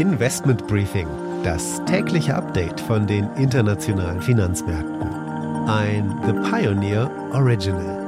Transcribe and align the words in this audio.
Investment 0.00 0.66
Briefing, 0.66 1.06
das 1.44 1.84
tägliche 1.84 2.34
Update 2.34 2.80
von 2.80 3.06
den 3.06 3.28
internationalen 3.36 4.22
Finanzmärkten. 4.22 5.06
Ein 5.68 6.18
The 6.24 6.32
Pioneer 6.50 7.10
Original. 7.34 8.00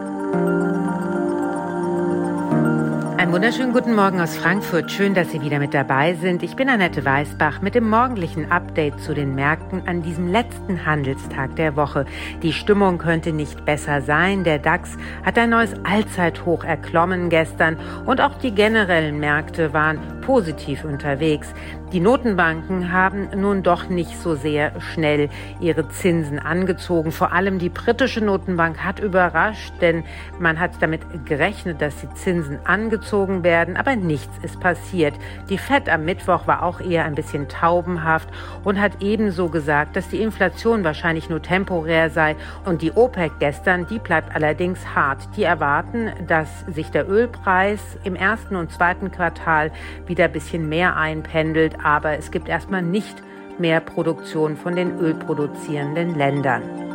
Einen 3.18 3.31
wunderschönen 3.31 3.72
guten 3.72 3.94
Morgen 3.94 4.21
aus 4.21 4.36
Frankfurt. 4.36 4.90
Schön, 4.90 5.14
dass 5.14 5.31
Sie 5.31 5.42
wieder 5.42 5.58
mit 5.58 5.74
dabei 5.74 6.14
sind. 6.14 6.42
Ich 6.42 6.56
bin 6.56 6.68
Annette 6.68 7.04
Weißbach 7.04 7.60
mit 7.60 7.74
dem 7.74 7.88
morgendlichen 7.88 8.50
Update 8.50 8.99
zu 9.00 9.14
den 9.14 9.35
Märkten 9.35 9.86
an 9.86 10.03
diesem 10.03 10.28
letzten 10.28 10.85
Handelstag 10.85 11.54
der 11.56 11.77
Woche. 11.77 12.04
Die 12.42 12.53
Stimmung 12.53 12.99
könnte 12.99 13.32
nicht 13.32 13.64
besser 13.64 14.03
sein. 14.03 14.45
Der 14.45 14.59
DAX 14.59 14.96
hat 15.24 15.38
ein 15.38 15.50
neues 15.50 15.74
Allzeithoch 15.85 16.64
erklommen 16.64 17.28
gestern 17.28 17.77
und 18.06 18.20
auch 18.20 18.34
die 18.38 18.54
generellen 18.54 19.20
Märkte 19.20 19.72
waren 19.72 19.98
positiv 20.22 20.84
unterwegs. 20.84 21.54
Die 21.92 22.01
Notenbanken 22.01 22.91
haben 22.91 23.28
nun 23.37 23.62
doch 23.62 23.91
nicht 23.91 24.19
so 24.19 24.34
sehr 24.34 24.80
schnell 24.80 25.28
ihre 25.60 25.91
Zinsen 25.91 26.38
angezogen. 26.38 27.12
Vor 27.12 27.34
allem 27.34 27.59
die 27.59 27.69
britische 27.69 28.24
Notenbank 28.24 28.83
hat 28.83 28.98
überrascht, 28.98 29.74
denn 29.83 30.02
man 30.38 30.59
hat 30.59 30.70
damit 30.80 31.02
gerechnet, 31.27 31.83
dass 31.83 31.95
die 31.97 32.09
Zinsen 32.14 32.64
angezogen 32.64 33.45
werden, 33.45 33.77
aber 33.77 33.95
nichts 33.95 34.33
ist 34.42 34.59
passiert. 34.59 35.12
Die 35.50 35.59
Fed 35.59 35.91
am 35.91 36.06
Mittwoch 36.06 36.47
war 36.47 36.62
auch 36.62 36.80
eher 36.80 37.05
ein 37.05 37.14
bisschen 37.14 37.50
taubenhaft 37.50 38.30
und 38.64 38.80
hat 38.80 39.02
ebenso 39.02 39.50
gesagt, 39.50 39.95
dass 39.95 40.09
die 40.09 40.22
Inflation 40.22 40.84
wahrscheinlich 40.84 41.28
nur 41.28 41.42
temporär 41.42 42.09
sei 42.09 42.36
und 42.64 42.80
die 42.80 42.92
OPEC 42.92 43.33
gestern, 43.38 43.86
die 43.86 43.98
bleibt 43.98 44.34
allerdings 44.34 44.95
hart. 44.95 45.28
Die 45.36 45.42
erwarten, 45.42 46.11
dass 46.27 46.48
sich 46.69 46.91
der 46.91 47.06
Ölpreis 47.06 47.98
im 48.02 48.16
ersten 48.16 48.56
und 48.56 48.72
zweiten 48.72 49.12
Quartal 49.12 49.70
wieder 50.06 50.24
ein 50.24 50.33
bisschen 50.33 50.70
mehr 50.70 50.97
einpendelt 50.97 51.81
aber 51.83 52.19
es 52.19 52.30
gibt 52.30 52.48
erstmal 52.48 52.83
nicht 52.83 53.22
mehr 53.58 53.80
Produktion 53.80 54.56
von 54.56 54.77
den 54.77 54.98
ölproduzierenden 54.98 56.16
Ländern. 56.16 56.91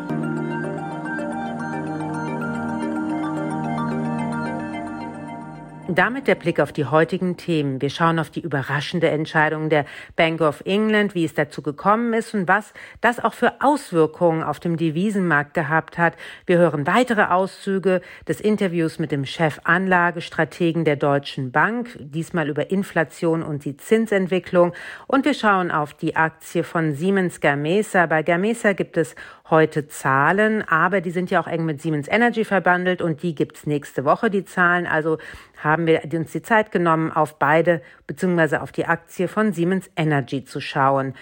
Damit 5.89 6.27
der 6.27 6.35
Blick 6.35 6.59
auf 6.59 6.73
die 6.73 6.83
heutigen 6.83 7.37
Themen. 7.37 7.81
Wir 7.81 7.89
schauen 7.89 8.19
auf 8.19 8.29
die 8.29 8.41
überraschende 8.41 9.09
Entscheidung 9.09 9.69
der 9.69 9.85
Bank 10.17 10.41
of 10.41 10.61
England, 10.65 11.15
wie 11.15 11.23
es 11.23 11.33
dazu 11.33 11.61
gekommen 11.61 12.11
ist 12.11 12.33
und 12.33 12.45
was 12.45 12.73
das 12.99 13.23
auch 13.23 13.33
für 13.33 13.61
Auswirkungen 13.61 14.43
auf 14.43 14.59
dem 14.59 14.75
Devisenmarkt 14.75 15.53
gehabt 15.53 15.97
hat. 15.97 16.17
Wir 16.45 16.57
hören 16.57 16.85
weitere 16.87 17.23
Auszüge 17.23 18.01
des 18.27 18.41
Interviews 18.41 18.99
mit 18.99 19.13
dem 19.13 19.23
Chefanlagestrategen 19.23 20.83
der 20.83 20.97
Deutschen 20.97 21.53
Bank, 21.53 21.97
diesmal 21.99 22.49
über 22.49 22.69
Inflation 22.69 23.41
und 23.41 23.63
die 23.63 23.77
Zinsentwicklung. 23.77 24.73
Und 25.07 25.23
wir 25.23 25.33
schauen 25.33 25.71
auf 25.71 25.93
die 25.93 26.17
Aktie 26.17 26.63
von 26.63 26.95
Siemens 26.95 27.39
Gamesa. 27.39 28.07
Bei 28.07 28.23
Gamesa 28.23 28.73
gibt 28.73 28.97
es 28.97 29.15
heute 29.49 29.87
Zahlen, 29.87 30.67
aber 30.67 30.99
die 30.99 31.11
sind 31.11 31.31
ja 31.31 31.39
auch 31.39 31.47
eng 31.47 31.63
mit 31.63 31.81
Siemens 31.81 32.09
Energy 32.09 32.43
verbandelt 32.43 33.01
und 33.01 33.23
die 33.23 33.33
gibt's 33.33 33.65
nächste 33.65 34.03
Woche, 34.03 34.29
die 34.29 34.43
Zahlen. 34.43 34.85
Also 34.85 35.17
haben 35.63 35.76
wir 35.85 36.01
uns 36.13 36.31
die 36.31 36.41
Zeit 36.41 36.71
genommen, 36.71 37.11
auf 37.11 37.37
beide 37.37 37.81
beziehungsweise 38.07 38.61
auf 38.61 38.71
die 38.71 38.85
Aktie 38.85 39.27
von 39.27 39.53
Siemens 39.53 39.89
Energy 39.95 40.43
zu 40.43 40.61
schauen. 40.61 41.13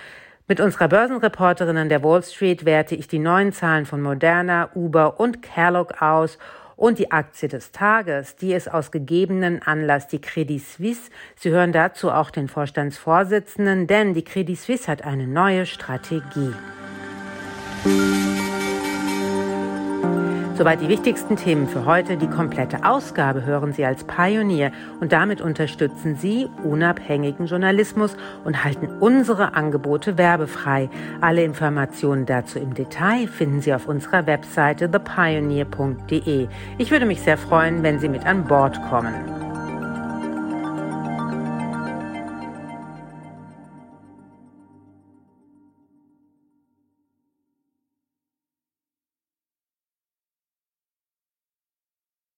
Mit 0.48 0.59
unserer 0.59 0.88
Börsenreporterin 0.88 1.78
an 1.78 1.89
der 1.89 2.03
Wall 2.03 2.22
Street 2.22 2.66
werte 2.66 2.94
ich 2.94 3.08
die 3.08 3.20
neuen 3.20 3.52
Zahlen 3.52 3.88
von 3.88 4.02
Moderna, 4.02 4.70
Uber 4.76 5.20
und 5.20 5.42
Kellogg 5.42 5.95
aus 6.00 6.38
und 6.76 7.00
die 7.00 7.11
Aktie 7.11 7.48
des 7.48 7.72
Tages, 7.72 8.36
die 8.36 8.53
ist 8.53 8.72
aus 8.72 8.92
gegebenen 8.92 9.61
Anlass 9.61 10.08
die 10.08 10.20
Credit 10.20 10.61
Suisse. 10.61 11.09
Sie 11.36 11.50
hören 11.50 11.72
dazu 11.72 12.11
auch 12.11 12.30
den 12.30 12.48
Vorstandsvorsitzenden, 12.48 13.88
denn 13.88 14.14
die 14.14 14.23
Credit 14.23 14.59
Suisse 14.59 14.88
hat 14.88 15.03
eine 15.03 15.26
neue 15.26 15.66
Strategie. 15.66 16.54
Soweit 20.58 20.80
die 20.80 20.88
wichtigsten 20.88 21.36
Themen 21.36 21.67
für 21.67 21.86
heute. 21.86 22.16
Die 22.16 22.30
komplette 22.30 22.86
Ausgabe 22.86 23.43
hören 23.43 23.73
Sie 23.73 23.83
als 23.83 24.05
Pionier 24.05 24.71
und 25.02 25.11
damit 25.11 25.42
unterstützen 25.42 26.16
Sie 26.16 26.48
unabhängigen 26.64 27.48
Journalismus 27.48 28.16
und 28.45 28.64
halten 28.64 28.88
unsere 29.02 29.54
Angebote 29.54 30.17
werbefrei. 30.17 30.89
Alle 31.20 31.44
Informationen 31.44 32.26
dazu 32.26 32.58
im 32.58 32.73
Detail 32.73 33.27
finden 33.27 33.60
Sie 33.60 33.73
auf 33.73 33.86
unserer 33.86 34.27
Webseite 34.27 34.89
thepioneer.de. 34.89 36.48
Ich 36.77 36.89
würde 36.89 37.05
mich 37.05 37.20
sehr 37.20 37.38
freuen, 37.38 37.83
wenn 37.83 37.99
Sie 37.99 38.08
mit 38.08 38.26
an 38.26 38.45
Bord 38.45 38.82
kommen. 38.89 39.34